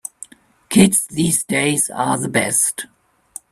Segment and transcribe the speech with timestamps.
[0.69, 2.87] Kids these days are the best.